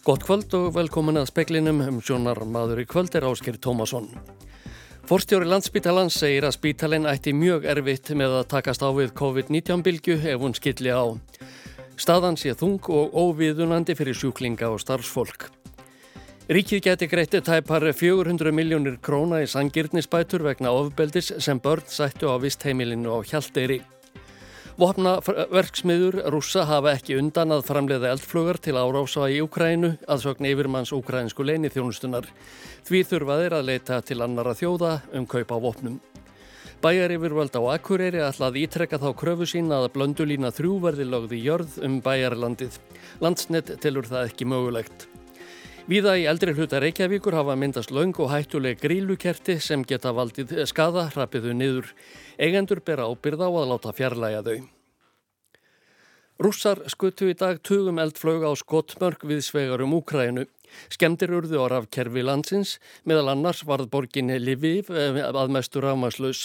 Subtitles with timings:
[0.00, 4.06] Gott kvöld og velkomin að speklinum um sjónar maður í kvöld er Ásker Tómasson.
[5.04, 10.16] Forstjóri landsbítalans segir að spítalinn ætti mjög erfitt með að takast á við COVID-19 bylgu
[10.16, 11.04] ef hún skilli á.
[12.00, 15.50] Staðan sé þung og óviðunandi fyrir sjúklinga og starfsfólk.
[16.48, 22.40] Ríkið geti greitti tæpar 400 miljónir króna í sangirnisbætur vegna ofbeldis sem börn sættu á
[22.40, 23.82] vistheimilinu á Hjalteyri.
[24.80, 30.94] Vopnaverksmiður rússa hafa ekki undan að framleiða eldflugar til árása í Ukrænu að sögn yfirmanns
[30.96, 32.24] ukrænsku leini þjónustunar.
[32.88, 36.00] Því þurfa þeir að leita til annara þjóða um kaupa vopnum.
[36.80, 41.76] Bæjar yfirvöld á Akureyri ætlað ítrekka þá kröfu sín að blöndulína þrjú verði lögði jörð
[41.84, 42.80] um bæjarlandið.
[43.20, 45.10] Landsnett telur það ekki mögulegt.
[45.90, 51.08] Víða í eldri hluta Reykjavíkur hafa myndast laung og hættuleg grílukerti sem geta valdið skada
[51.10, 51.88] hrapiðu niður.
[52.38, 54.68] Eigendur bera ábyrða á að láta fjarlæga þau.
[56.46, 60.46] Rússar skuttu í dag tugum eldflög á skottmörk við svegar um Úkrænu.
[60.94, 66.44] Skemdir urðu á rafkerfi landsins, meðal annars varð borginni Lviv eh, að mestur rafmaslaus.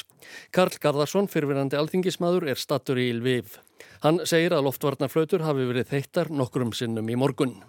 [0.49, 3.61] Karl Garðarsson, fyrfirandi alþingismadur, er stattur í Lviv.
[4.01, 7.59] Hann segir að loftvarnarflautur hafi verið þeittar nokkrum sinnum í morgun.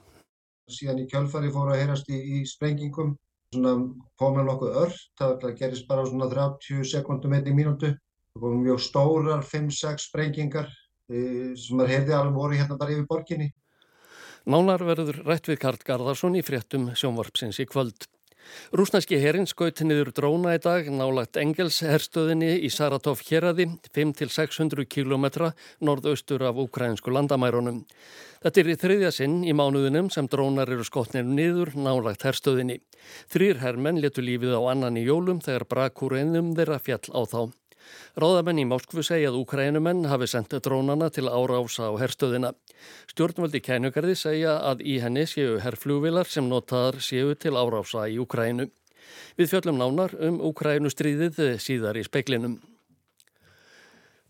[0.67, 3.13] Síðan í kjölfari fóru að heyrast í, í sprengingum,
[3.55, 3.75] svona
[4.19, 7.93] komið nokkuð öll, það gerist bara svona 30 sekundum einni mínútu.
[8.35, 10.67] Það komum mjög stórar 5-6 sprengingar
[11.09, 13.53] e, sem er heyrði alveg voru hérna bara yfir borginni.
[14.47, 18.07] Nánar verður rætt við Karl Garðarsson í fréttum sjónvarpsins í kvöld.
[18.77, 25.27] Rúsnæski herin skauti niður dróna í dag nálagt Engels herstöðinni í Saratov héradi 5-600 km
[25.85, 27.85] norðaustur af ukrainsku landamærunum.
[28.43, 32.81] Þetta er í þriðja sinn í mánuðinum sem drónar eru skotnir niður nálagt herstöðinni.
[33.33, 37.41] Þrýr herrmenn letu lífið á annan í jólum þegar brakur einum þeirra fjall á þá.
[38.17, 42.53] Ráðamenn í Moskvu segja að Úkrænumenn hafi sendt drónana til árása á herstöðina.
[43.13, 48.71] Stjórnvöldi kænugarði segja að í henni séu herrflúvilar sem notaðar séu til árása í Úkrænu.
[49.37, 52.61] Við fjöllum nánar um Úkrænustríðið síðar í speiklinum.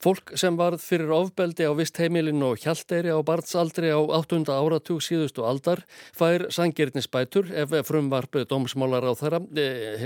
[0.03, 4.43] Fólk sem varð fyrir ofbeldi á vistheimilin og hjaldeyri á barnsaldri á 8.
[4.53, 5.81] áratug síðustu aldar
[6.17, 10.05] fær sangirnisbætur ef frumvarp dómsmálar á þeirra eh,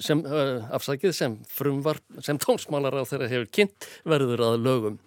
[0.00, 4.98] sem, eh, afsakið sem frumvarp sem dómsmálar á þeirra hefur kynnt verður að lögum.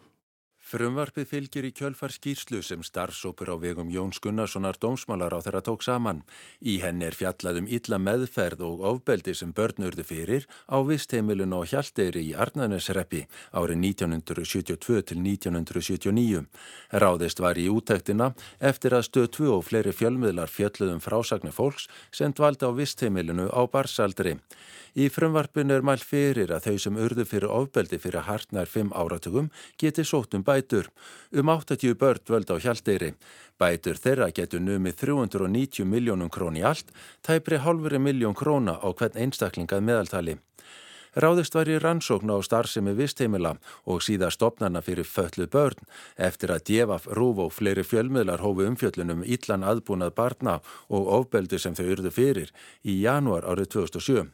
[0.71, 5.83] Frumvarpið fylgir í kjölfar skýrslu sem starfsópur á vegum Jóns Gunnarssonar dómsmálar á þeirra tók
[5.83, 6.21] saman.
[6.63, 12.23] Í henni er fjallaðum illa meðferð og ofbeldi sem börnurðu fyrir á vistheimilun og hjaldeyri
[12.29, 16.47] í Arnænesreppi árið 1972 til 1979.
[17.03, 18.31] Ráðist var í útæktina
[18.71, 23.59] eftir að stöð 2 og fleiri fjölmiðlar fjöldluðum frásagnir fólks sem dvaldi á vistheimilunu á
[23.67, 24.37] barsaldri.
[24.91, 29.47] Í frumvarpinu er mæl fyrir að þau sem urðu fyrir ofbeldi fyrir hartnær 5 áratugum
[29.79, 30.89] geti sótt um bætur.
[31.31, 33.13] Um 80 börn völd á hjaldeyri.
[33.55, 36.91] Bætur þeirra getur numið 390 miljónum krón í allt,
[37.23, 40.35] tæpri halveri miljón króna á hvern einstaklingað meðaltali.
[41.11, 45.83] Ráðist var í rannsókn á starfsemi vistheimila og síða stopnarna fyrir föllu börn
[46.15, 50.53] eftir að djefaf rúf og fleiri fjölmiðlar hófu umfjöllunum illan aðbúnað barna
[50.87, 52.53] og ofbeldu sem þau urðu fyrir
[52.87, 54.31] í janúar árið 2007.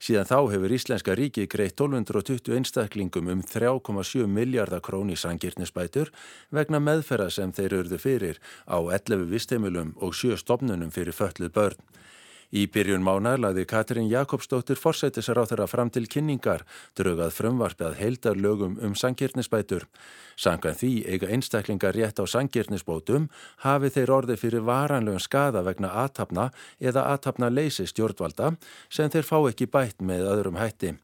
[0.00, 6.08] Síðan þá hefur Íslenska ríki greitt 1220 einstaklingum um 3,7 miljardar króni sangirnisbætur
[6.50, 11.84] vegna meðferða sem þeir urðu fyrir á 11 vistheimilum og 7 stopnunum fyrir fölluð börn.
[12.54, 16.62] Í byrjun mánar lagði Katrin Jakobsdóttir forsættisar á þeirra fram til kynningar,
[16.94, 19.88] draugað frumvarpið að heildar lögum um sangirnisbætur.
[20.38, 23.26] Sangan því eiga einstaklingar rétt á sangirnisbótum
[23.66, 28.54] hafi þeir orði fyrir varanlegum skada vegna aðtapna eða aðtapna leysi stjórnvalda
[28.86, 30.94] sem þeir fá ekki bætt með öðrum hætti.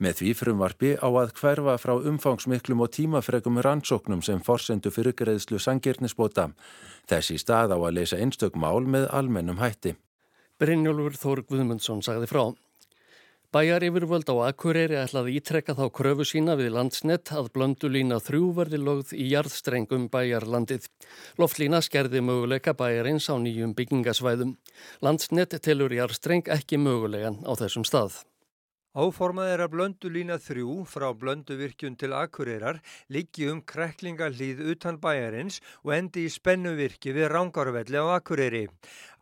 [0.00, 5.60] Með því frumvarfi á að hverfa frá umfangsmiklum og tímafregum rannsóknum sem forsendu fyrir greiðslu
[5.60, 6.48] sangirnisbóta.
[7.04, 9.98] Þessi stað á að leysa einstök mál með almennum hætti.
[10.58, 12.40] Brynjólfur Þór Guðmundsson sagði frá.
[13.54, 18.80] Bæjar yfirvöld á Akureyri ætlaði ítrekka þá kröfu sína við landsnett að blöndulína þrjú verði
[18.82, 20.90] lögð í jarðstrengum bæjarlandið.
[21.40, 24.56] Loftlína skerði möguleika bæjarins á nýjum byggingasvæðum.
[25.00, 28.18] Landsnett telur jarðstreng ekki mögulegan á þessum stað.
[28.98, 32.80] Áformað er að blöndu lína þrjú frá blönduvirkjun til Akureyrar
[33.14, 38.64] liggi um kreklinga hlýð utan bæjarins og endi í spennuvirki við Rángarvelli á Akureyri.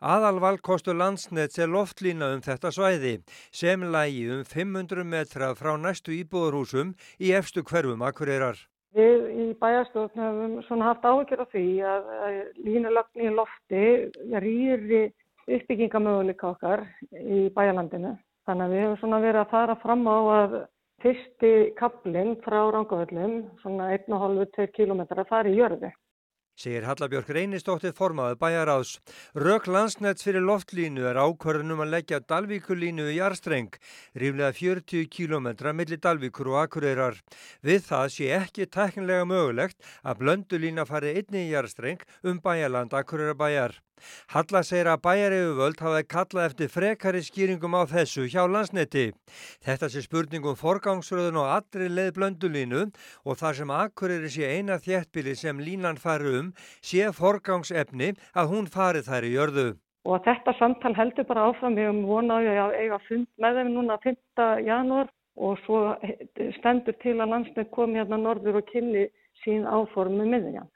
[0.01, 3.13] Aðalvalkostu landsnett er loftlína um þetta svæði
[3.53, 8.57] sem lægi um 500 metra frá næstu íbúðurhúsum í efstu hverfum Akureyrar.
[8.97, 12.13] Við í bæjarstofn hefum svona haft áhyggjur af því að
[12.65, 13.85] línulagn í lofti
[14.41, 15.09] rýri
[15.45, 18.17] uppbyggingamöguleika okkar í bæjarlandinu.
[18.47, 20.53] Þannig að við hefum svona verið að fara fram á að
[21.03, 25.89] fyrsti kaplinn frá Rangavöllum, svona 1,5-2 km, fari í jörði.
[26.57, 28.95] segir Hallabjörg Reynistóttir formaði bæjaráðs.
[29.37, 33.77] Rök landsnæts fyrir loftlínu er ákvarðunum að leggja Dalvíkulínu í jarstreng,
[34.17, 37.19] ríflega 40 km millir Dalvíkur og Akureyrar.
[37.61, 43.77] Við það sé ekki teknilega mögulegt að blöndulína fari einni í jarstreng um bæjarland Akureyrabæjar.
[44.33, 49.07] Halla segir að bæjareyfuvöld hafaði kallað eftir frekari skýringum á þessu hjá landsneti.
[49.65, 52.85] Þetta sé spurningum forgangsröðun og allri leið blöndulínu
[53.25, 58.71] og þar sem Akureyri sé eina þjættbili sem línan fari um sé forgangsefni að hún
[58.71, 59.67] fari þær í jörðu.
[60.07, 64.19] Og þetta samtal heldur bara áfram, höfum vonaði að eiga fund með þeim núna 5.
[64.63, 65.81] janúar og svo
[66.57, 69.07] stendur til að landsnett komi hérna norður og kynni
[69.43, 70.69] sín áformu miðjan.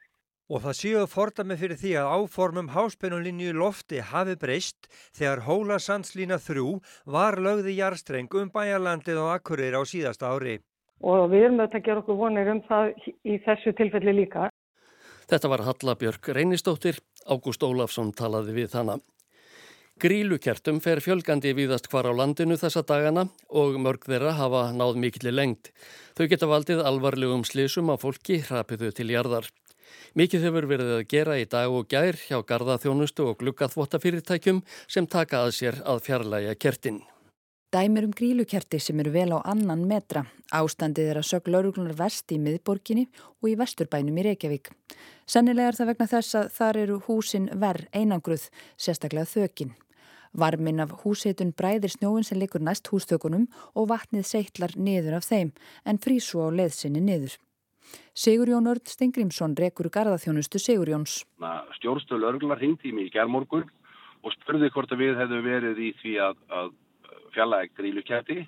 [0.52, 6.66] Og það séu fordami fyrir því að áformum háspennunlinju lofti hafi breyst þegar Hólasandslína 3
[7.16, 10.58] var lögði jarstreng um bæjarlandið og akkurir á síðasta ári.
[11.00, 14.50] Og við erum auðvitað að gera okkur vonir um það í þessu tilfelli líka.
[15.32, 17.00] Þetta var Hallabjörg Reynistóttir,
[17.32, 19.08] Ágúst Ólafsson talaði við þannig.
[20.02, 25.36] Grílukertum fer fjölgandi viðast hvar á landinu þessa dagana og mörg þeirra hafa náð mikillir
[25.38, 25.72] lengt.
[26.18, 29.48] Þau geta valdið alvarlegum slísum á fólki hrapiðu til jarðar.
[30.18, 35.46] Mikið hefur verið að gera í dag og gær hjá gardaþjónustu og gluggaþvotafyrirtækjum sem taka
[35.46, 37.02] að sér að fjarlæga kertin.
[37.72, 40.26] Dæmir um grílukerti sem eru vel á annan metra.
[40.52, 43.06] Ástandið er að sög lauruglunar vest í miðborginni
[43.40, 44.74] og í vesturbænum í Reykjavík.
[45.24, 49.72] Sennilega er það vegna þess að þar eru húsin verð einangruð, sérstaklega þökin.
[50.36, 55.54] Varmin af húsheitun bræðir snjóin sem likur næst hústökunum og vatnið seittlar niður af þeim
[55.88, 57.40] en frísu á leðsinni niður.
[58.14, 61.22] Sigurjón Örd Stengrimsson rekur gardaþjónustu Sigurjóns.
[61.78, 63.70] Stjórnstölu örglar hringdi í mig í gerðmorgun
[64.22, 66.74] og spurði hvort að við hefðu verið í því að, að
[67.36, 68.40] fjalla ekkert grílukætti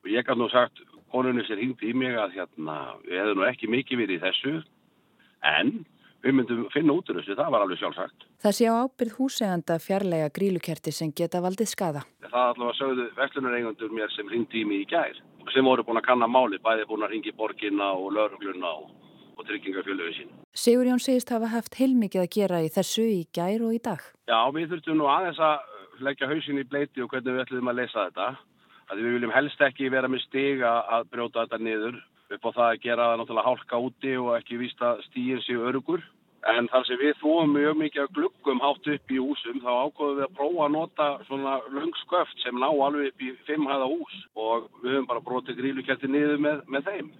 [0.00, 0.82] og ég gaf nú sagt
[1.12, 2.76] konunni sér hringdi í mig að hérna,
[3.06, 4.54] við hefðu nú ekki mikið verið í þessu
[5.46, 5.72] en
[6.24, 8.28] við myndum finna út úr þessu, það var alveg sjálfsagt.
[8.44, 12.04] Það sé á ábyrð húseganda fjarlæga grílukerti sem geta valdið skada.
[12.26, 15.20] Það allavega sögðu veslunareigandur mér sem hringdi í mig í gær
[15.54, 18.90] sem voru búin að kanna máli, bæði búin að ringi borginna og laurugluna og,
[19.36, 20.30] og tryggingafjöluðu sín.
[20.54, 24.04] Sigur Jón segist hafa haft heilmikið að gera í þessu í gær og í dag.
[24.30, 25.58] Já, við þurftum nú aðeins að
[26.04, 28.28] leggja hausin í bleiti og hvernig við ætlum að leysa þetta.
[28.90, 32.00] Að við viljum helst ekki vera með stiga að brjóta þetta niður
[32.30, 36.02] upp á það að gera náttúrulega hálka úti og ekki vísta stíin sig örugur.
[36.48, 40.14] En þar sem við þóum mjög mikið að gluggum hátt upp í húsum þá ákváðum
[40.16, 44.70] við að prófa að nota svona lungsköft sem ná alveg upp í fimmhæða hús og
[44.80, 47.10] við höfum bara brotið grílukerti niður með, með þeim.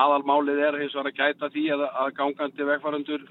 [0.00, 3.26] Aðalmálið er eins og að gæta því að, að gangandi vegfarandur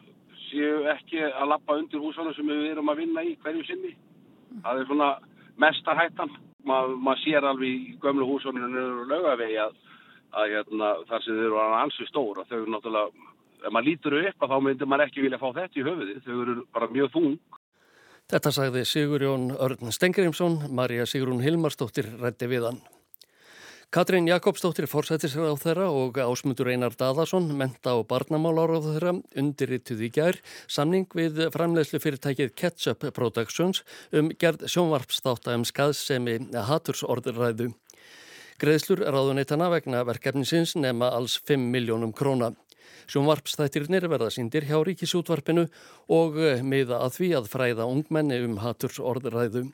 [0.50, 3.96] séu ekki að lappa undir húsunum sem við erum að vinna í hverju sinni.
[4.62, 5.10] Það er svona
[5.58, 6.38] mestar hættan.
[6.68, 9.74] Ma, maður sér alveg í gömlu húsunum og lögavegi að,
[10.38, 13.28] að hérna, þar sem þau eru ansi stór og þau eru náttúrulega
[13.64, 16.36] ef maður lítur upp að þá myndir maður ekki vilja fá þetta í höfuði, þau
[16.44, 17.34] eru bara mjög þung.
[18.30, 22.82] Þetta sagði Sigurjón Örn Stengrimsson, Marja Sigrún Hilmarsdóttir rætti við hann.
[23.90, 30.04] Katrín Jakobsdóttir fórsættisrað á þeirra og ásmundur Einar Daðarsson, menta og barnamálar á þeirra, undirrituð
[30.06, 30.38] í gær,
[30.70, 33.82] samning við framlegslu fyrirtækið Ketchup Productions
[34.14, 37.72] um gerð sjónvarpstáta um skaðsemi hatursorðræðu.
[38.62, 42.54] Greiðslur ráðuneytana vegna verkefnisins nema alls 5 miljónum króna.
[43.10, 45.68] Sjónvarpstættirnir verða síndir hjá ríkisútvarpinu
[46.16, 49.68] og eh, miða að því að fræða ungmenni um haturs orðræðu.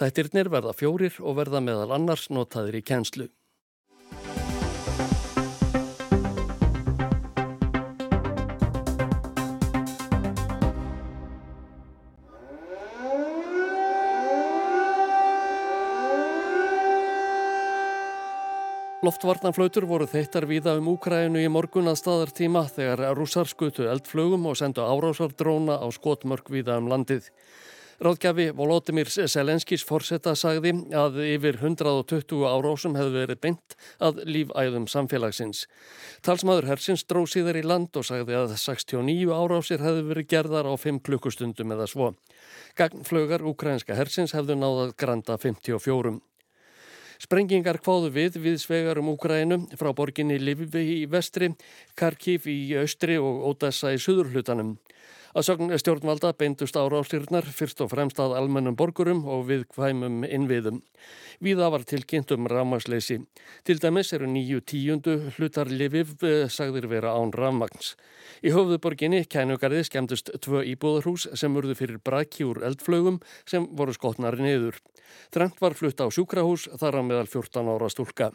[0.00, 3.28] Þættirnir verða fjórir og verða meðal annars notaðir í kjenslu.
[19.02, 24.54] Loftvarnaflautur voru þeittar víða um Úkrænu í morgun að staðartíma þegar rússar skutu eldflögum og
[24.60, 27.26] sendu árásardróna á skotmörk víða um landið.
[27.98, 35.66] Ráðgjafi Volodymyr Selenskis forsetta sagði að yfir 120 árásum hefði verið beint að lífæðum samfélagsins.
[36.22, 40.74] Talsmaður hersins dró síðar í land og sagði að 69 árásir hefði verið gerðar á
[40.78, 42.14] 5 klukkustundum eða svo.
[42.78, 46.20] Gagnflögar úkrænska hersins hefðu náðað granda 54.
[47.22, 51.52] Sprengingar kváðu við við svegar um Úkrænu frá borginni Livivi í vestri,
[51.94, 54.72] Karkív í austri og Ódessa í suðurhlutanum.
[55.32, 60.82] Að sögn stjórnvalda beindust árásirnar fyrst og fremst að almennum borgurum og við hvæmum innviðum.
[61.40, 63.16] Víða var tilkynnt um rafmagsleysi.
[63.64, 66.12] Til dæmis eru nýju tíundu hlutar Liviv
[66.52, 67.94] sagðir vera án rafmags.
[68.44, 74.36] Í höfðuborginni kænugarði skemmtust tvö íbúðarhús sem urðu fyrir braki úr eldflögum sem voru skotnar
[74.36, 74.76] niður.
[75.32, 78.34] Trent var flutt á sjúkrahús þar á meðal 14 ára stúlka.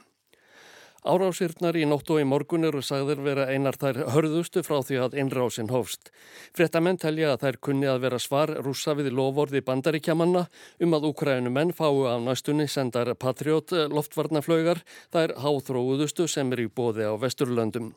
[1.06, 5.20] Árásirnar í nótt og í morgun eru sagðir vera einar þær hörðustu frá því að
[5.22, 6.10] innrásin hófst.
[6.58, 10.48] Frettamenn telja að þær kunni að vera svar rúsa við lovorði bandaríkjamanna
[10.82, 14.82] um að Ukrænumenn fáu af næstunni sendar Patriot loftvarnaflögar
[15.14, 17.94] þær háþróuðustu sem er í bóði á Vesturlöndum.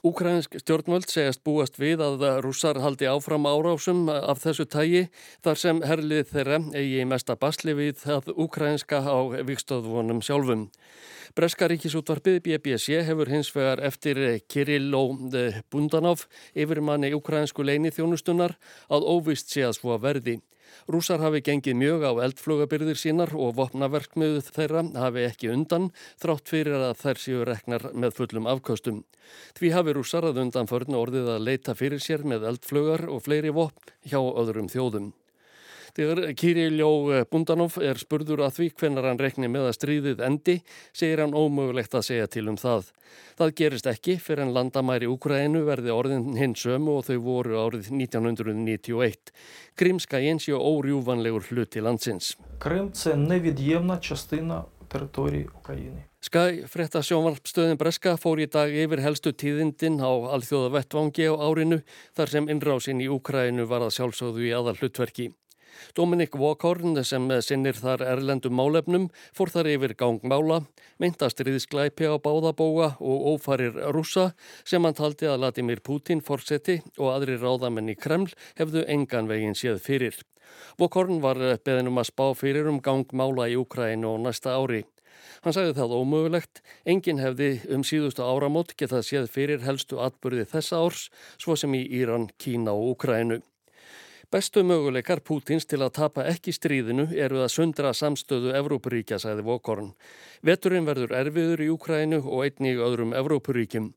[0.00, 5.02] Úkrænsk stjórnvöld segast búast við að rússar haldi áfram árásum af þessu tægi
[5.44, 10.70] þar sem herlið þeirra eigi mesta basli við það úkrænska á vikstöðvonum sjálfum.
[11.36, 15.04] Breska ríkisútvarpið BBC hefur hins vegar eftir Kirilló
[15.68, 16.24] Bundanov
[16.56, 18.56] yfirmanni úkrænsku leini þjónustunar
[18.88, 20.40] að óvist sé að svo verði.
[20.90, 25.90] Rúsar hafi gengið mjög á eldflugabyrðir sínar og vopnaverkmiðu þeirra hafi ekki undan
[26.22, 29.04] þrátt fyrir að þær séu reknar með fullum afkostum.
[29.58, 33.54] Því hafi rúsar að undan förn orðið að leita fyrir sér með eldflugar og fleiri
[33.54, 35.12] vopn hjá öðrum þjóðum.
[35.96, 40.56] Þegar Kiriljó eh, Bundanov er spurður að því hvenar hann rekni með að stríðið endi,
[40.96, 42.90] segir hann ómögulegt að segja til um það.
[43.40, 47.90] Það gerist ekki fyrir en landamæri Úkrænu verði orðin hins sömu og þau voru árið
[47.94, 49.32] 1991.
[49.80, 52.36] Krimska eins og órjúvanlegur hluti landsins.
[52.62, 56.06] Krimtse nevidjemna tjastina territori Úkræni.
[56.20, 61.78] Skæ, frétta sjónvarpstöðin Breska fór í dag yfir helstu tíðindin á alþjóða vettvangi á árinu
[62.12, 65.30] þar sem innrásinn í Úkræninu var að sjálfsögðu í aðal hlutverki.
[65.96, 70.62] Dominik Walkhorn sem sinnir þar erlendum málefnum fór þar yfir gangmála,
[71.02, 74.30] myndastriðsklæpi á báðabóa og ófarir rúsa
[74.64, 79.58] sem hann taldi að Latimir Putin fórseti og aðri ráðamenn í Kreml hefðu engan veginn
[79.58, 80.20] séð fyrir.
[80.78, 84.84] Walkhorn var beðinum að spá fyrir um gangmála í Ukrænu og næsta ári.
[85.44, 90.82] Hann sagði það ómögulegt, enginn hefði um síðustu áramót getað séð fyrir helstu atbyrði þessa
[90.84, 91.06] árs,
[91.40, 93.40] svo sem í Íran, Kína og Ukrænu.
[94.30, 99.88] Bestu möguleikar Pútins til að tapa ekki stríðinu eru að sundra samstöðu Evrópuríkja, sagði Vokorn.
[100.46, 103.88] Veturinn verður erfiður í Úkrænu og einnig í öðrum Evrópuríkjum.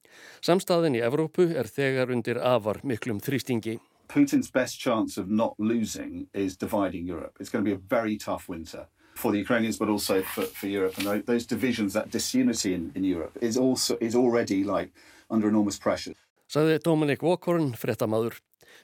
[0.41, 3.77] Samstæðin í Evrópu er þegar undir afar miklum þrýstingi.
[4.09, 7.37] Putin's best chance of not losing is dividing Europe.
[7.39, 10.65] It's going to be a very tough winter for the Ukrainians, but also for, for
[10.65, 10.97] Europe.
[10.97, 14.89] And those divisions, that disunity in, in Europe is also is already like
[15.29, 16.15] under enormous pressure.
[16.51, 18.39] Saði Dominik Vokorn, frettamæður.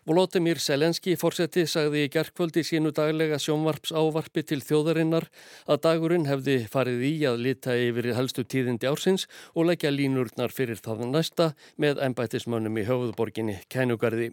[0.07, 5.27] Volodymyr Selenski fórseti sagði í gerðkvöldi sínu daglega sjónvarps ávarpi til þjóðarinnar
[5.67, 10.79] að dagurinn hefði farið í að lita yfir helstu tíðindi ársins og leggja línurnar fyrir
[10.81, 14.31] það næsta með ennbættismönnum í höfuðborginni Kænugarði.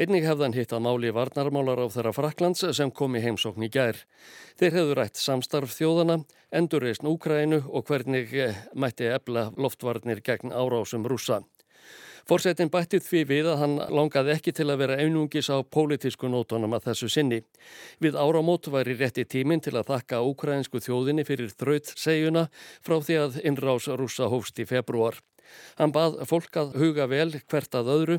[0.00, 3.98] Einnig hefðan hitt að máli varnarmálar á þeirra Fraklands sem kom í heimsókn í gær.
[4.58, 6.20] Þeir hefðu rætt samstarf þjóðana,
[6.54, 11.42] endurreysn Úkrænu og hvernig eh, mætti ebla loftvarnir gegn árásum rúsa.
[12.28, 16.76] Fórsetin bættið því við að hann langaði ekki til að vera einungis á pólitísku nótunum
[16.76, 17.40] að þessu sinni.
[18.02, 22.46] Við áramót væri rétti tíminn til að þakka úkrænsku þjóðinni fyrir þraut segjuna
[22.84, 25.20] frá því að innrás rúsa hófst í februar.
[25.78, 28.18] Hann bað fólk að huga vel hvert að öðru,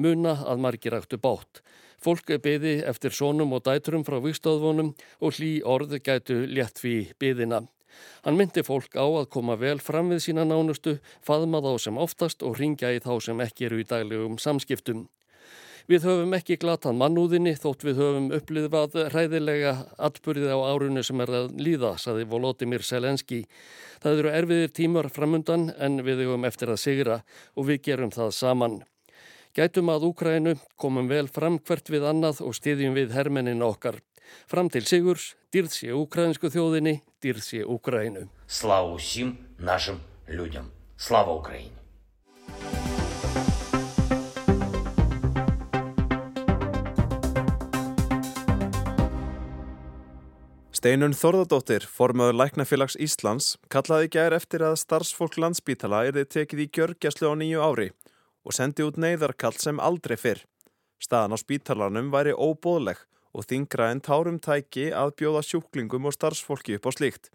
[0.00, 1.60] muna að margir áttu bátt.
[2.00, 7.66] Fólk beði eftir sónum og dæturum frá vikstöðvonum og hlý orð gætu létt við byðina.
[8.24, 12.44] Hann myndi fólk á að koma vel fram við sína nánustu, faðma þá sem oftast
[12.46, 15.08] og ringja í þá sem ekki eru í daglegum samskiptum.
[15.90, 21.32] Við höfum ekki glatan mannúðinni þótt við höfum uppliðvað ræðilega atbyrðið á árunni sem er
[21.34, 23.40] að líða, saði Volodymyr Selenski.
[23.98, 27.16] Það eru erfiðir tímar framundan en við höfum eftir að sigra
[27.56, 28.78] og við gerum það saman.
[29.56, 33.98] Gætum að Úkrænu, komum vel fram hvert við annað og stiðjum við hermennin okkar.
[34.50, 38.28] Fram til Sigurs, dýrð sé ukrainsku þjóðinni, dýrð sé Ukraínu.
[38.46, 40.70] Slava úsím našim ljudjum.
[40.96, 41.80] Slava Ukraínu.
[50.80, 57.28] Steinun Þorðardóttir, formaður Læknafélags Íslands, kallaði gær eftir að starfsfólk landsbítala erði tekið í gjörgjæslu
[57.28, 57.88] á nýju ári
[58.48, 60.40] og sendi út neyðarkall sem aldrei fyrr.
[60.96, 63.02] Staðan á spítalanum væri óbóðleg
[63.36, 67.30] og þingra en tárum tæki að bjóða sjúklingum og starfsfólki upp á slíkt.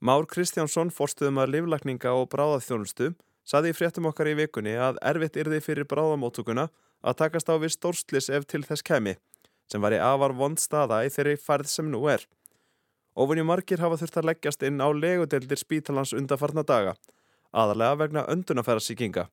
[0.00, 3.14] Már Kristjánsson, forstuðum að livlækninga og bráðaþjónustu,
[3.46, 6.68] saði í fréttum okkar í vikunni að erfitt yrði fyrir bráðamótuguna
[7.02, 9.16] að takast á við stórslis ef til þess kemi,
[9.70, 12.26] sem var í afar vond staða í þeirri færð sem nú er.
[13.16, 16.96] Ofunni margir hafa þurft að leggjast inn á legudeldir spítalans undarfarna daga,
[17.56, 19.30] aðalega vegna öndunafærarsíkinga.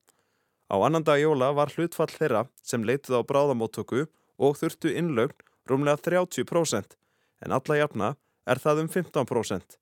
[0.72, 4.06] Á annan dag jóla var hlutfall þeirra sem leitið á bráðamóttöku
[4.40, 5.36] og þurftu innlögn
[5.68, 6.96] rúmlega 30%
[7.44, 8.14] en alla jafna
[8.46, 9.78] er það um 15%.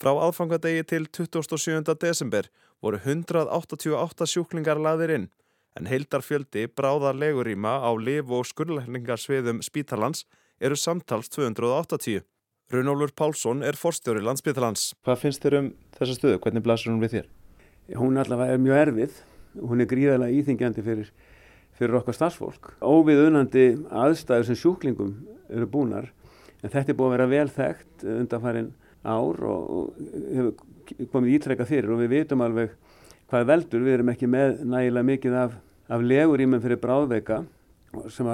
[0.00, 1.94] Frá aðfangadegi til 27.
[2.00, 2.48] desember
[2.80, 5.28] voru 188 sjúklingar laðir inn
[5.78, 10.24] en heildarfjöldi bráðar leguríma á liv- og skurðlækningarsviðum Spítalans
[10.60, 12.24] eru samtals 280.
[12.70, 14.94] Runólfur Pálsson er forstjóri landsbytalans.
[15.02, 16.38] Hvað finnst þér um þessa stöðu?
[16.42, 17.30] Hvernig blasur hún við þér?
[17.98, 19.16] Hún allavega er mjög erfið,
[19.58, 21.08] hún er gríðarlega íþingjandi fyrir,
[21.80, 22.74] fyrir okkar starfsfólk.
[22.84, 25.14] Óvið unandi aðstæður sem sjúklingum
[25.48, 26.10] eru búnar
[26.60, 28.70] en þetta er búið að vera vel þekkt undanfærin
[29.00, 29.96] ár og,
[30.34, 32.74] hefur komið ítrekka fyrir og við vitum alveg
[33.30, 33.84] hvað veldur.
[33.86, 35.56] Við erum ekki með nægilega mikið af,
[35.88, 37.42] af legurímum fyrir bráðveika
[38.12, 38.28] sem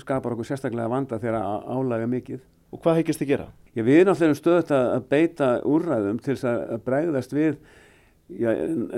[0.00, 2.40] skapar okkur sérstaklega vanda þegar álæga mikið.
[2.74, 3.50] Og hvað heikist þið gera?
[3.76, 7.58] Já, við erum alltaf stöðt að beita úrræðum til að bregðast við
[8.30, 8.50] já,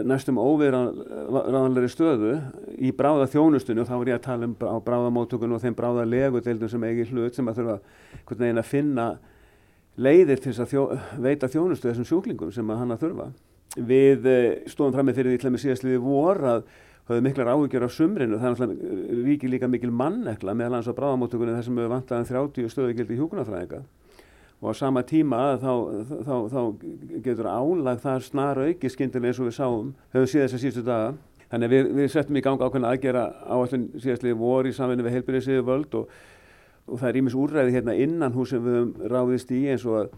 [0.09, 2.37] næstum óviðráðanlega stöðu
[2.81, 6.07] í bráða þjónustunni og þá er ég að tala um á bráðamótökunum og þeim bráða
[6.09, 9.09] legudeildum sem eigi hlut sem að þurfa að finna
[9.99, 10.83] leiðir til að þjó,
[11.19, 13.31] veita þjónustu þessum sjúklingum sem að hann að þurfa.
[13.79, 16.69] Við eh, stóðum fram með fyrir því til að með síðastliði vor að
[17.09, 21.57] höfðu miklar áhugjur á sumrinu, er náttúrulega ríkir líka mikil mannekla meðal hans á bráðamótökunni
[21.57, 23.81] þar sem við vantaðum 30 stöðugildi hjúkunarfræðinga
[24.59, 25.73] og á sama tíma þá,
[26.27, 26.63] þá, þá
[27.25, 30.87] getur álag það snar auki skindilega eins og við sáum, höfum síðan þess að síðustu
[30.87, 31.13] daga.
[31.49, 35.15] Þannig að við, við settum í gang ákveðin aðgera áallin síðastliði vor í samvinni við
[35.17, 36.11] heilbyrðisíðu völd og,
[36.89, 40.03] og það er ímis úrræði hérna innan hús sem við höfum ráðist í eins og
[40.03, 40.11] að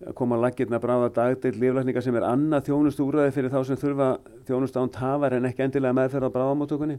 [0.00, 3.80] að koma að laggirna bráða dagdeild líflækninga sem er annað þjónustu úrræði fyrir þá sem
[3.80, 4.06] þurfa
[4.48, 6.96] þjónustu án tafar en ekki endilega meðferð á bráðamótökunni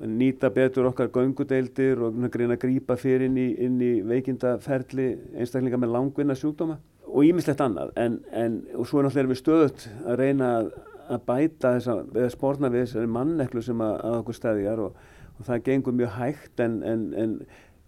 [0.00, 5.80] nýta betur okkar göngudeildir og greina að grípa fyrir inn í, inn í veikindaferli einstaklinga
[5.80, 10.50] með langvinna sjúkdóma og ímislegt annað en, en svo er náttúrulega við stöðut að reyna
[10.58, 10.72] að,
[11.14, 14.98] að bæta þess að, eða spórna við þessari manneklu sem að, að okkur stæðjar og,
[15.38, 17.38] og það gengur mjög hægt en, en, en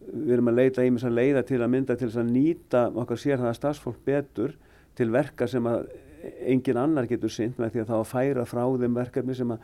[0.07, 3.41] við erum að leita ímis að leiða til að mynda til að nýta okkar sér
[3.43, 4.55] það að stafsfólk betur
[4.97, 5.89] til verka sem að
[6.47, 9.55] engin annar getur synd með því að þá að færa frá þeim verkefni sem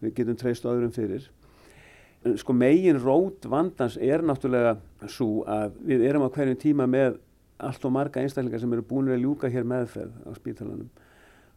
[0.00, 1.26] við getum treyst öðrum fyrir.
[2.20, 4.76] Sko megin rót vandans er náttúrulega
[5.08, 7.16] svo að við erum á hverjum tíma með
[7.60, 10.90] allt og marga einstaklingar sem eru búin að ljúka hér meðferð á spítalanum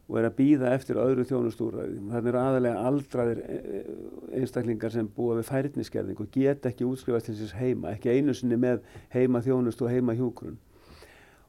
[0.08, 2.00] og er að býða eftir öðru þjónustúræði.
[2.12, 3.82] Þannig eru aðalega aldraðir e, e,
[4.40, 8.60] einstaklingar sem búa við færðniskerðing og get ekki útskrifast til þess heima, ekki einu sinni
[8.60, 8.84] með
[9.16, 10.58] heima þjónust og heima hjúgrun.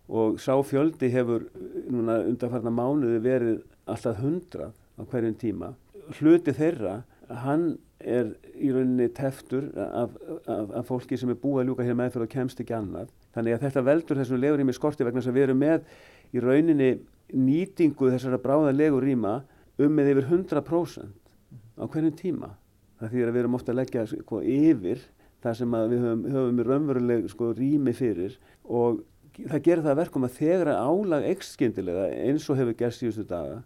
[0.06, 1.48] Og sá fjöldi hefur
[1.90, 3.58] núna undanfarna mánuði verið
[3.90, 5.72] alltaf hundrað á hverjum tíma.
[6.20, 7.00] Hluti þeirra,
[7.42, 10.14] hann er í rauninni teftur af,
[10.46, 13.10] af, af fólki sem er búið að ljúka hér meðfyrir og kemst ekki annað.
[13.34, 15.88] Þannig að þetta veldur þessum mig skorti vegna sem við erum með
[16.34, 16.90] í rauninni
[17.34, 19.40] nýtingu þessara bráðalegu rýma
[19.80, 22.52] um með yfir 100% á hverjum tíma.
[23.00, 25.02] Það þýðir að við erum ofta að leggja sko, yfir
[25.44, 29.02] það sem við höfum, höfum raunveruleg sko, rými fyrir og
[29.34, 33.62] það gerir það verkum að þegar álag ekst skyndilega eins og hefur gerst síðustu daga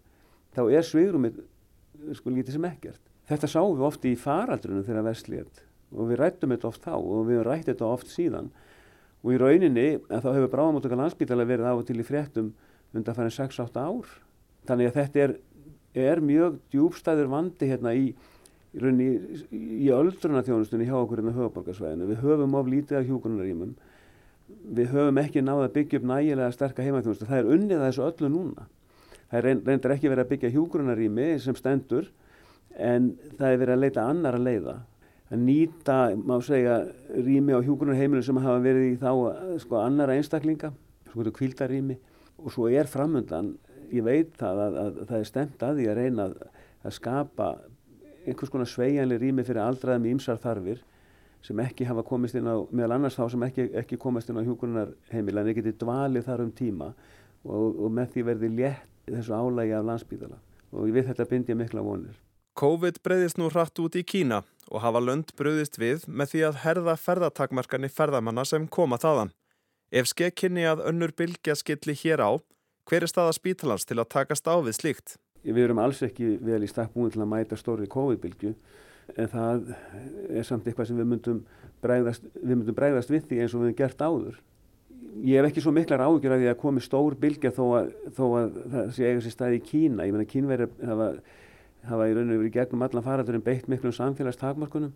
[0.57, 1.43] þá er sveigrumið
[2.17, 3.03] sko lítið sem ekkert.
[3.29, 7.27] Þetta sáum við ofti í faraldrunum þegar vestlið og við rættum þetta oft þá og
[7.29, 8.49] við rættum þetta oft síðan
[9.23, 12.53] og í rauninni þá hefur bráðamáttökar landsbítala verið af og til í fréttum
[12.95, 14.09] undan farin 6-8 ár.
[14.69, 15.35] Þannig að þetta er,
[16.09, 18.13] er mjög djúbstæður vandi hérna í,
[18.73, 22.09] í, í, í öldrunarþjónustunni hjá okkur hérna höfuborgarsvæðinu.
[22.13, 23.75] Við höfum of lítið af hjúkunarímum.
[24.79, 27.29] Við höfum ekki náða að byggja upp nægilega sterkar heimaþjónustu.
[27.29, 28.69] Það er unnið að þessu öllu núna.
[29.29, 32.09] Það er reyndar ekki verið að byggja hjúkunarími sem stendur
[32.79, 34.77] en það er verið að leita annar að leiða.
[35.29, 36.79] Að nýta, má segja,
[37.13, 39.11] rými á hjúkunarheimilum sem hafa verið í þá
[39.61, 40.71] sko, annara einstaklinga,
[41.13, 41.99] svona kvildarými
[42.39, 43.57] og svo er framöndan,
[43.93, 46.39] ég veit það að, að, að það er stemt að því að reyna að,
[46.87, 47.49] að skapa
[48.29, 50.83] einhvers konar sveianlega rými fyrir aldraðum í ymsar þarfir
[51.45, 54.47] sem ekki hafa komist inn á, meðal annars þá sem ekki, ekki komist inn á
[54.47, 56.91] hjúgrunarheimila en ekki geti dvalið þar um tíma
[57.45, 60.41] og, og með því verði létt þessu álægi af landsbíðala
[60.73, 62.17] og veit þetta bindi ég mikla vonir.
[62.59, 66.57] COVID breyðist nú hratt út í Kína og hafa lönd bröðist við með því að
[66.65, 69.31] herða ferðatakmarkan í ferðamanna sem koma þaðan.
[69.95, 72.31] Ef skekkinni að önnur bylgja skilli hér á,
[72.91, 75.15] hver er staða spítalans til að takast á við slíkt?
[75.47, 78.53] Við erum alls ekki vel í stakk búin til að mæta stóri COVID-bylgju
[79.15, 79.73] en það
[80.27, 81.41] er samt eitthvað sem við myndum
[81.85, 84.45] bregðast við, myndum bregðast við því eins og við hefum gert áður.
[85.23, 88.25] Ég hef ekki svo miklar ágjör að því að komi stór bylgja þó að, þó
[88.27, 90.07] að það sé eiga sér stað í Kína.
[90.11, 91.23] Ég menna kínverðir
[91.89, 94.93] hafa, í raun og verið gegnum allan faraldurinn beitt miklum samfélagstakmarkunum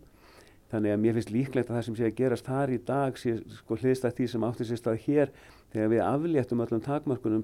[0.73, 3.35] Þannig að mér finnst líklegt að það sem sé að gerast þar í dag sé
[3.59, 5.33] sko hliðstætt því sem átti sér stað hér
[5.73, 7.43] þegar við afléttum öllum takmarkunum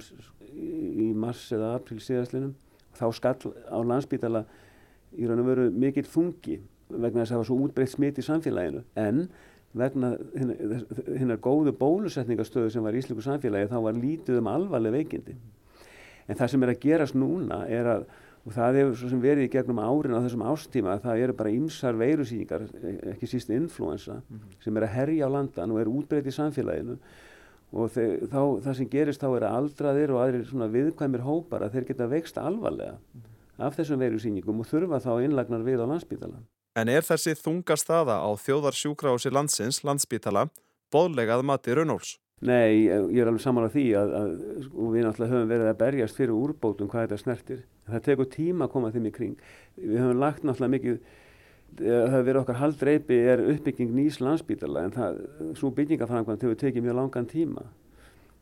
[1.05, 2.55] í mars eða april síðastlinum.
[2.97, 4.41] Þá skall á landsbítala
[5.13, 6.57] í raun og veru mikill þungi
[6.89, 8.81] vegna þess að það var svo útbreytt smitt í samfélaginu.
[8.97, 9.21] En
[9.77, 15.38] vegna hinnar góðu bólusetningastöðu sem var í Ísliku samfélagi þá var lítið um alvarleg veikindi.
[16.25, 18.09] En það sem er að gerast núna er að
[18.49, 21.97] og það hefur verið í gegnum árin á þessum ástíma að það eru bara ymsar
[21.99, 22.63] veirusýningar,
[23.13, 24.55] ekki síst influensa mm -hmm.
[24.63, 26.97] sem er að herja á landan og er útbreytt í samfélaginu
[27.71, 31.62] og þeir, þá, það sem gerist þá er að aldraðir og aðrir svona viðkvæmir hópar
[31.62, 33.65] að þeir geta veikst alvarlega mm -hmm.
[33.65, 36.47] af þessum veirusýningum og þurfa þá innlagnar við á landsbítalan.
[36.75, 40.49] En er þessi þunga staða á þjóðarsjúkrási landsins, landsbítala,
[40.89, 42.17] boðlegað mati Rönnóls?
[42.39, 44.30] Nei, ég er alveg saman á því að, að
[44.63, 47.63] sko, við náttúrulega höfum verið að berjast fyrir úrbótum hvað þetta snertir.
[47.89, 49.41] Það tekur tíma að koma þeim í kring.
[49.75, 51.02] Við höfum lagt náttúrulega mikið,
[51.82, 55.19] það hefur verið okkar haldreipi er uppbygging nýs landsbítala en það,
[55.60, 57.65] svo byggingaframkvæmt hefur tekið mjög langan tíma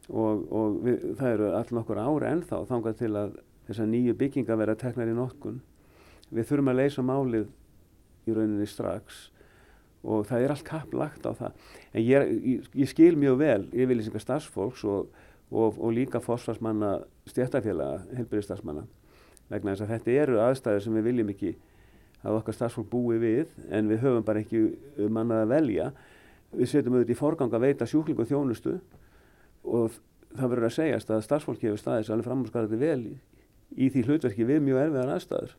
[0.08, 3.34] og, og við, það eru allir nokkur ári ennþá þangað til að
[3.68, 5.58] þessar nýju bygginga vera teknar í nokkun.
[6.30, 7.50] Við þurfum að leysa málið
[8.28, 9.26] í rauninni strax
[10.08, 11.64] og það er allt kapp lagt á það.
[11.92, 15.10] En ég, ég, ég skil mjög vel yfirlýsingar starfsfólks og,
[15.52, 18.86] og, og líka fósfarsmanna stjættafélaga, helbyrðistarsmanna
[19.52, 21.54] vegna þess að þetta eru aðstæður sem við viljum ekki
[22.24, 24.64] að okkar starfsfólk búi við en við höfum bara ekki
[25.12, 25.88] mannað að velja.
[26.56, 28.76] Við setjum auðvitað í forgang að veita sjúklingu og þjónustu
[29.68, 29.96] og
[30.34, 33.16] það verður að segjast að starfsfólk hefur staðis alveg framhúsgarði vel í,
[33.76, 35.56] í því hlutverki við mjög erfiðar aðstæður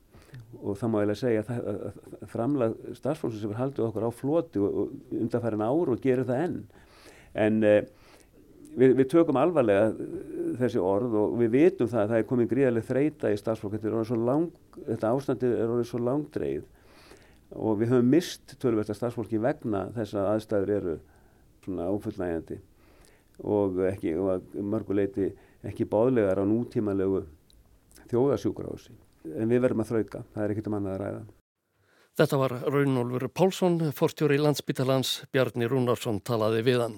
[0.56, 5.64] og það má eiginlega segja að framlag starfsfólksins sem er haldið okkur á floti undanfærin
[5.64, 6.58] áru og gerir það enn.
[7.38, 7.82] En eh,
[8.78, 9.92] við, við tökum alvarlega
[10.60, 13.76] þessi orð og við vitum það að það er komið gríðarlega þreita í starfsfólk.
[13.76, 14.48] Þetta, lang,
[14.88, 16.66] þetta ástandi er orðið svo langdreið
[17.56, 20.96] og við höfum mist tölversta starfsfólki vegna þess að aðstæður eru
[21.64, 22.58] svona ófullnægjandi
[23.44, 25.30] og, og mörguleiti
[25.68, 27.22] ekki báðlegar á nútímanlegu
[28.10, 31.20] þjóðasjúkur á þessi en við verðum að þrauka, það er ekkit um annað að ræða.
[32.18, 36.96] Þetta var Raunólfur Pálsson, forstjóri landsbytalans Bjarni Rúnarsson talaði við hann.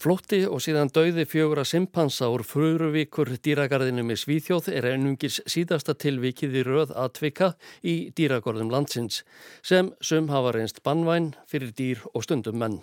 [0.00, 5.92] Flótti og síðan dauði fjögur að simpansa úr fruruvíkur dýragarðinu með Svíþjóð er ennungis síðasta
[5.92, 7.50] tilvikið í röð atvika
[7.84, 9.18] í dýragorðum landsins
[9.60, 12.78] sem sum hafa reynst bannvæn fyrir dýr og stundum menn.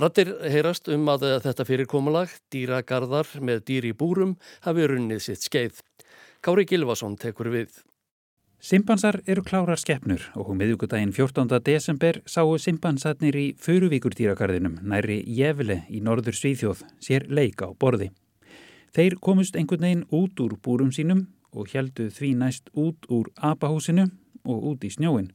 [0.00, 5.84] Rattir heyrast um að þetta fyrirkomulag, dýragarðar með dýr í búrum, hafi runnið sitt skeið.
[6.40, 7.82] Kári Gilvason tekur við.
[8.60, 11.62] Simpansar eru klárar skeppnur og miðugudaginn 14.
[11.64, 18.10] desember sáu simpansarnir í Furuvíkurdýragarðinum næri Jefle í norður Svíþjóð sér leika á borði.
[18.92, 21.22] Þeir komust einhvern veginn út úr búrum sínum
[21.56, 24.10] og heldu því næst út úr apahúsinu
[24.44, 25.32] og út í snjóin.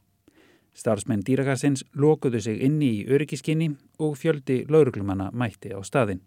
[0.77, 6.21] Starfsmenn dýragarsins lokuðu sig inni í öryggiskinni og fjöldi lauruglumanna mætti á staðin.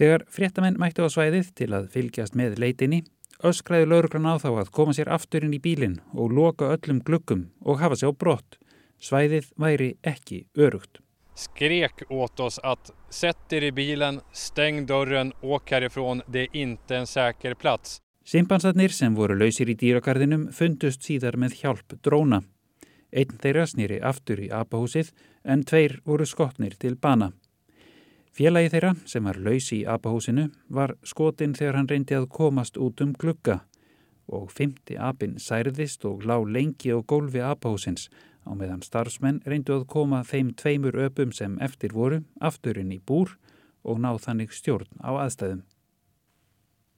[0.00, 3.04] Þegar fréttamenn mætti á svæðið til að fylgjast með leitinni
[3.44, 7.48] öskraði lauruglan á þá að koma sér aftur inn í bílinn og loka öllum gluggum
[7.60, 8.58] og hafa sér á brott.
[9.02, 11.00] Svæðið væri ekki örugt.
[11.36, 16.96] Skrek åt oss att sätt er i bilen, stäng dörren, åk härifrån, det är inte
[16.96, 18.00] en säker plats.
[18.24, 22.40] Simpansarnir sem voru lausir í dýrakarðinum fundust síðar með hjálp dróna.
[23.12, 25.12] Einn þeirra snýri aftur í apahúsið
[25.44, 27.30] en tveir voru skotnir til bana.
[28.36, 33.00] Félagi þeirra, sem var laus í apahúsinu, var skotinn þegar hann reyndi að komast út
[33.00, 33.62] um glugga
[34.28, 38.10] og fymti apinn særðist og lá lengi á gólfi apahúsins
[38.44, 42.18] á meðan starfsmenn reyndu að koma þeim tveimur öpum sem eftir voru
[42.50, 43.32] afturinn í búr
[43.88, 45.64] og ná þannig stjórn á aðstæðum.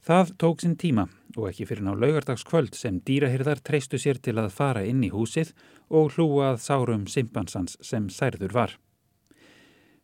[0.02, 4.50] Það tók sinn tíma og ekki fyrir ná laugardagskvöld sem dýrahyrðar treystu sér til að
[4.58, 5.54] fara inn í húsið
[5.86, 8.78] og hlúa að sárum simpansans sem særður var.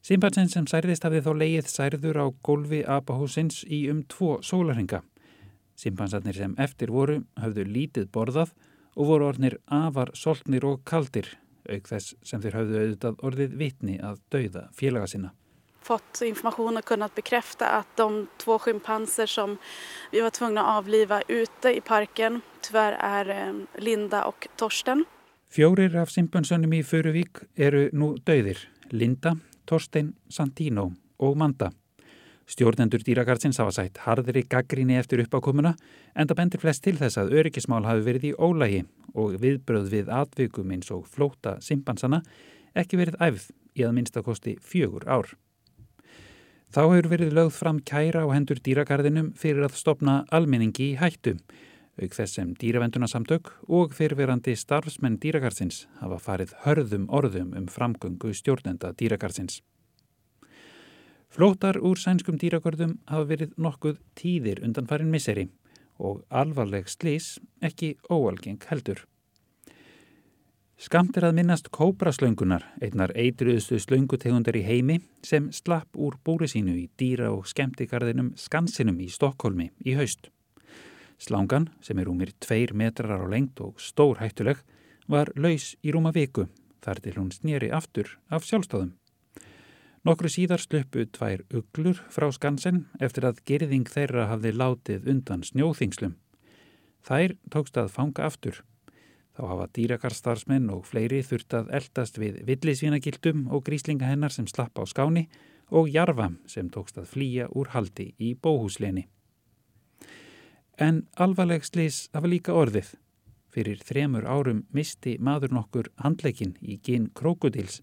[0.04, 4.98] Simpansen sem særðist hafið þó leið særður á gólfi apahúsins í um tvo sólarhinga.
[5.80, 8.52] Simpansarnir sem eftir voru hafðu lítið borðað
[9.00, 11.30] og voru orðnir afar soltnir og kaldir,
[11.72, 15.32] auk þess sem þeir hafðu auðvitað orðið vitni að dauða félaga sinna.
[15.80, 19.56] Fått information och kunnat bekräfta att de två schimpanser som
[20.12, 25.04] vi var tvungna att avliva ute i parken tyvärr är eh, Linda och Torsten.
[25.48, 28.58] Fjórir af simpansönum í Furuvík eru nú dauðir.
[28.90, 29.36] Linda,
[29.66, 31.70] Torstein, Santino og Manda.
[32.44, 35.72] Stjórnendur dýragarðsins hafa sætt harðri gaggríni eftir uppákomuna
[36.14, 38.82] en það bendir flest til þess að öryggismál hafi verið í ólægi
[39.14, 42.20] og viðbröð við atvikum eins og flóta simpansana
[42.76, 43.48] ekki verið æfð
[43.78, 45.32] í að minnstakosti fjögur ár.
[46.74, 51.36] Þá hefur verið lögð fram kæra á hendur dýragarðinum fyrir að stopna almenningi í hættu,
[52.00, 58.92] auk þess sem dýravendunarsamtök og fyrirverandi starfsmenn dýragarðsins hafa farið hörðum orðum um framgöngu stjórnenda
[58.98, 59.60] dýragarðsins.
[61.34, 65.48] Flótar úr sænskum dýragörðum hafa verið nokkuð tíðir undan farin misseri
[65.98, 69.02] og alvarleg slís ekki óalgeng heldur.
[70.74, 76.74] Skamt er að minnast kóbraslöngunar, einnar eitruðustu slöngutegundar í heimi sem slapp úr búri sínu
[76.74, 80.33] í dýra og skemmtikarðinum Skansinum í Stokkólmi í haust.
[81.18, 84.58] Slangan, sem er rúmir tveir metrar á lengt og stór hættuleg,
[85.06, 86.48] var laus í rúma viku
[86.84, 88.92] þar til hún snýri aftur af sjálfstáðum.
[90.04, 96.18] Nokkru síðar sluppu tvær uglur frá skansen eftir að gerðing þeirra hafði látið undan snjóþingslum.
[97.04, 98.60] Þær tókst að fanga aftur.
[99.34, 104.76] Þá hafa dýrakarstarfsmenn og fleiri þurft að eldast við villisvínagildum og gríslinga hennar sem slapp
[104.76, 105.24] á skáni
[105.72, 109.08] og jarfa sem tókst að flýja úr haldi í bóhúsleni.
[110.78, 112.94] En alvarleg slis hafa líka orðið.
[113.54, 117.82] Fyrir þremur árum misti maður nokkur handleikin í ginn krokodils.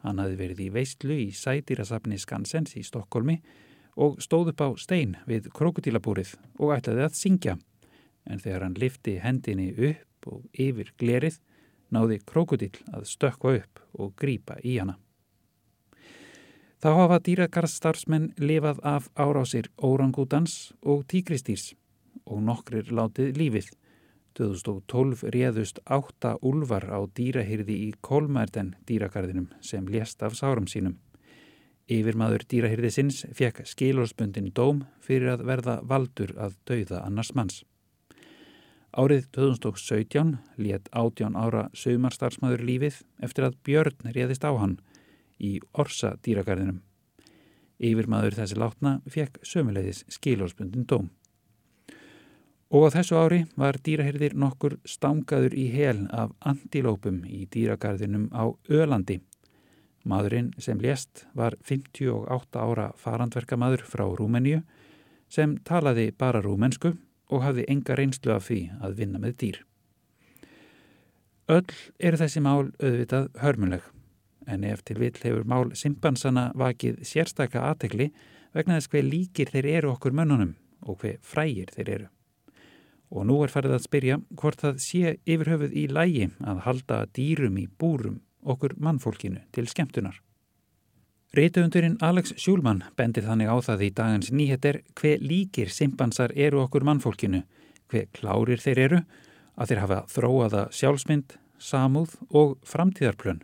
[0.00, 3.36] Hann hafi verið í veistlu í sætýrasafni Skansens í Stokkólmi
[4.00, 7.58] og stóð upp á stein við krokodilabúrið og ætlaði að syngja.
[8.24, 11.36] En þegar hann lifti hendinni upp og yfir glerið
[11.92, 14.96] náði krokodil að stökka upp og grýpa í hana.
[16.80, 21.74] Þá hafa dýragarðstarfsmenn lifað af árásir órangútans og tíkristýrs
[22.26, 23.70] og nokkrir látið lífið.
[24.38, 30.96] 2012 réðust átta úlvar á dýrahyrði í Kolmærden dýragarðinum sem lést af sárum sínum.
[31.92, 37.62] Yfirmaður dýrahyrðisins fekk skilórsbundin dóm fyrir að verða valdur að dauða annars manns.
[38.92, 44.78] Árið 2017 létt átján ára saumarstarfsmaður lífið eftir að Björn réðist á hann
[45.40, 46.82] í Orsa dýragarðinum.
[47.82, 51.08] Yfirmaður þessi látna fekk sömuleiðis skilórsbundin dóm.
[52.72, 58.48] Og á þessu ári var dýrahyrðir nokkur stangaður í hel af antilópum í dýragarðinum á
[58.72, 59.18] Ölandi.
[60.08, 64.62] Madurinn sem lést var 58 ára farandverkamadur frá Rúmeníu
[65.28, 66.94] sem talaði bara rúmensku
[67.28, 69.60] og hafði enga reynslu af því að vinna með dýr.
[71.52, 73.84] Öll er þessi mál auðvitað hörmuleg
[74.48, 78.08] en ef til vill hefur mál simpansana vakið sérstaka aðtekli
[78.56, 80.56] vegna þess hver líkir þeir eru okkur mönnunum
[80.88, 82.10] og hver frægir þeir eru
[83.12, 87.58] og nú er farið að spyrja hvort það sé yfirhöfuð í lægi að halda dýrum
[87.60, 90.16] í búrum okkur mannfólkinu til skemmtunar.
[91.32, 96.84] Rítuundurinn Alex Sjúlmann bendir þannig á það í dagans nýheter hver líkir simpansar eru okkur
[96.84, 97.40] mannfólkinu,
[97.88, 99.00] hver klárir þeir eru,
[99.56, 103.40] að þeir hafa þróaða sjálfsmynd, samúð og framtíðarplön.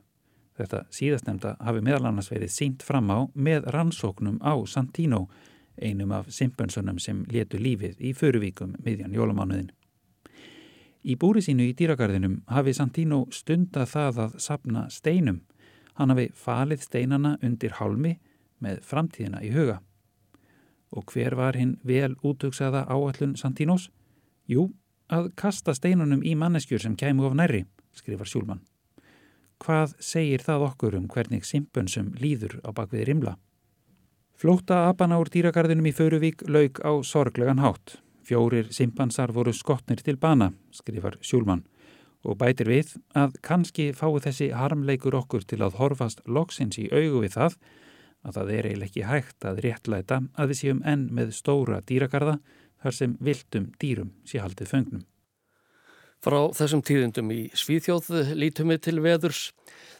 [0.58, 5.28] Þetta síðastnemda hafi meðal annars verið sínt fram á með rannsóknum á Santino
[5.82, 9.70] einum af simpönsunum sem letu lífið í föruvíkum miðjan jólamánuðin.
[11.08, 15.42] Í búri sínu í dýragarðinum hafi Santino stunda það að sapna steinum.
[15.94, 18.18] Hann hafi falið steinana undir hálmi
[18.62, 19.78] með framtíðina í huga.
[20.90, 23.90] Og hver var hinn vel útugsaða áallun Santinos?
[24.48, 24.70] Jú,
[25.08, 28.64] að kasta steinunum í manneskjur sem kæmu of nærri, skrifar Sjúlmann.
[29.58, 33.34] Hvað segir það okkur um hvernig simpönsum líður á bakvið rimla?
[34.38, 37.96] Flóta apana úr dýragarðinum í Föruvík laug á sorglegan hátt.
[38.22, 41.64] Fjórir simpansar voru skotnir til bana, skrifar Sjúlmann,
[42.22, 47.24] og bætir við að kannski fái þessi harmleikur okkur til að horfast loksins í augu
[47.24, 47.58] við það
[48.22, 52.38] að það er eiginlega ekki hægt að réttlæta að við séum enn með stóra dýragarða
[52.78, 55.06] þar sem viltum dýrum sé haldið föngnum.
[56.18, 59.42] Frá þessum tíðundum í Svíþjóð lítum við til veðurs.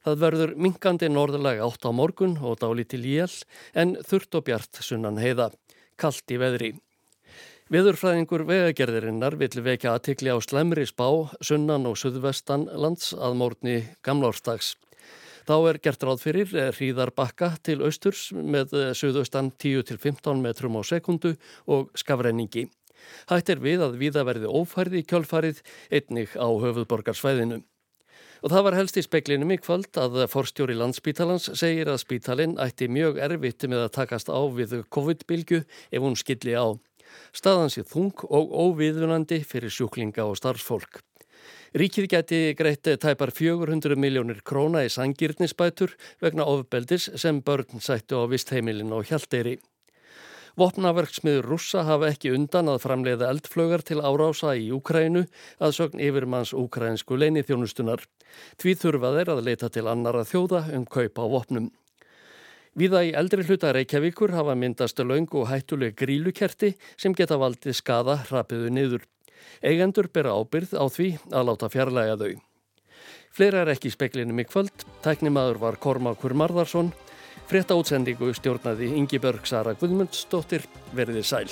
[0.02, 3.30] Það verður minkandi norðalega átt á morgun og dálítil jél
[3.78, 5.52] en þurft og bjart sunnan heiða,
[5.94, 6.72] kallt í veðri.
[7.70, 11.06] Veðurfræðingur vegagerðirinnar vill vekja aðtikli á slemri spá
[11.38, 14.74] sunnan og suðvestan lands að mórni gamlárstags.
[15.46, 21.36] Þá er gert ráð fyrir hríðar bakka til austurs með suðaustan 10-15 metrum á sekundu
[21.70, 22.66] og skafrenningi.
[23.30, 27.62] Hætt er við að viða verði ófærði í kjölfarið einnig á höfuðborgarsvæðinu.
[28.38, 32.86] Og það var helst í speklinum í kvöld að forstjóri landsbítalans segir að spítalinn ætti
[32.86, 36.78] mjög erfitt með að takast á við COVID-bylgu ef hún skilli á.
[37.34, 41.00] Staðan sé þung og óviðunandi fyrir sjúklinga og starfsfólk.
[41.76, 48.24] Ríkið geti greitt tæpar 400 miljónir króna í sangirnisbætur vegna ofbeldis sem börn sættu á
[48.30, 49.58] vistheimilin og hjaldeyri.
[50.58, 55.20] Vopnaverksmiður rússa hafa ekki undan að framleiða eldflögar til árása í Úkrænu
[55.62, 58.02] að sögn yfirmanns úkrænsku leini þjónustunar.
[58.58, 61.70] Tví þurfa þeir að leita til annara þjóða um kaupa á vopnum.
[62.74, 68.18] Víða í eldri hluta Reykjavíkur hafa myndast laung og hættuleg grílukerti sem geta valdið skada
[68.26, 69.06] hrapiðu niður.
[69.62, 72.34] Eigendur bera ábyrð á því að láta fjarlæga þau.
[73.30, 74.86] Fleira er ekki í speklinum í kvöld.
[75.06, 76.90] Tæknimaður var Kormákur Marðarsson.
[77.48, 81.48] Frétta útsendingu stjórnaði Ingi Börg Sara Guðmundsdóttir verði sæl.